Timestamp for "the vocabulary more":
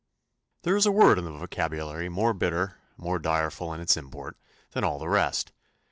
1.25-2.33